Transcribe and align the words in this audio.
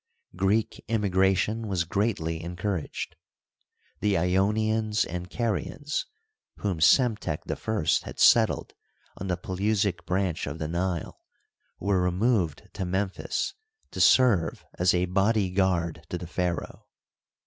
Greek 0.35 0.83
immigration 0.87 1.67
was 1.67 1.83
greatly 1.83 2.41
encouraged, 2.43 3.15
'he 3.99 4.13
lonians 4.17 5.05
and 5.07 5.29
Carians» 5.29 6.07
whom 6.57 6.79
Psemtek 6.79 7.41
I 7.47 8.05
had 8.07 8.19
settled 8.19 8.73
on 9.17 9.27
the 9.27 9.37
Pelusic 9.37 10.03
branch 10.07 10.47
of 10.47 10.57
the 10.57 10.67
Nile, 10.67 11.19
were 11.79 12.01
removed 12.01 12.67
to 12.73 12.83
Memphis 12.83 13.53
to 13.91 14.01
serve 14.01 14.65
as 14.79 14.95
a 14.95 15.05
body 15.05 15.53
g^ard 15.53 16.03
to 16.07 16.17
the 16.17 16.25
pharaoh. 16.25 16.85